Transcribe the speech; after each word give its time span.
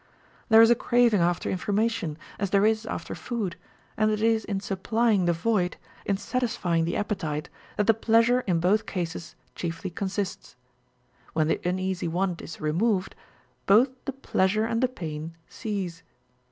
There 0.49 0.63
is 0.63 0.71
a 0.71 0.75
craving 0.75 1.21
after 1.21 1.47
information, 1.51 2.17
as 2.39 2.49
there 2.49 2.65
is 2.65 2.87
after 2.87 3.13
food; 3.13 3.55
and 3.95 4.09
it 4.09 4.19
is 4.19 4.43
in 4.43 4.59
supplying 4.59 5.25
the 5.25 5.31
void, 5.31 5.77
in 6.07 6.17
satisfying 6.17 6.85
the 6.85 6.97
appetite, 6.97 7.49
that 7.77 7.85
the 7.85 7.93
pleasure 7.93 8.39
in 8.47 8.59
both 8.59 8.87
cases 8.87 9.35
chiefly 9.53 9.91
consists. 9.91 10.55
When 11.33 11.47
the 11.49 11.61
uneasy 11.63 12.07
want 12.07 12.41
is 12.41 12.59
removed, 12.59 13.15
both 13.67 13.89
the 14.05 14.13
pleasure 14.13 14.65
and 14.65 14.81
the 14.81 14.87
pain 14.89 15.37
cease. 15.47 16.01